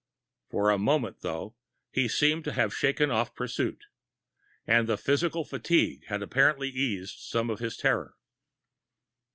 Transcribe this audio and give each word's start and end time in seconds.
For 0.49 0.71
the 0.71 0.79
moment, 0.79 1.19
though, 1.21 1.55
he 1.91 2.07
seemed 2.07 2.43
to 2.45 2.53
have 2.53 2.73
shaken 2.73 3.11
off 3.11 3.35
pursuit. 3.35 3.83
And 4.65 4.89
the 4.89 4.97
physical 4.97 5.45
fatigue 5.45 6.05
had 6.07 6.23
apparently 6.23 6.69
eased 6.69 7.19
some 7.19 7.51
of 7.51 7.59
his 7.59 7.77
terror. 7.77 8.15